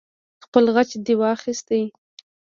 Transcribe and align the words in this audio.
خپل 0.45 0.63
غچ 0.75 0.91
دې 1.05 1.13
واخست. 1.21 1.67